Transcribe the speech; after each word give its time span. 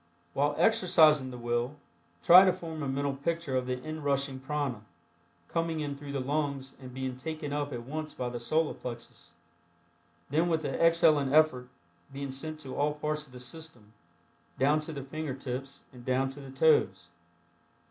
While 0.33 0.55
exercising 0.57 1.29
the 1.29 1.37
will, 1.37 1.75
try 2.23 2.43
to 2.43 2.51
form 2.51 2.81
a 2.81 2.87
mental 2.87 3.13
picture 3.15 3.55
of 3.55 3.67
the 3.67 3.77
inrushing 3.79 4.39
prana, 4.41 4.81
coming 5.47 5.79
in 5.79 5.95
through 5.95 6.13
the 6.13 6.19
lungs 6.19 6.73
and 6.81 6.91
being 6.91 7.15
taken 7.17 7.53
up 7.53 7.71
at 7.71 7.83
once 7.83 8.11
by 8.11 8.29
the 8.29 8.39
Solar 8.39 8.73
Plexus, 8.73 9.29
then 10.31 10.49
with 10.49 10.63
the 10.63 10.73
exhaling 10.83 11.31
effort, 11.31 11.67
being 12.11 12.31
sent 12.31 12.59
to 12.61 12.75
all 12.75 12.95
parts 12.95 13.27
of 13.27 13.31
the 13.31 13.39
system, 13.39 13.93
down 14.57 14.79
to 14.79 14.91
the 14.91 15.03
finger 15.03 15.35
tips 15.35 15.83
and 15.93 16.03
down 16.03 16.31
to 16.31 16.39
the 16.39 16.49
toes. 16.49 17.09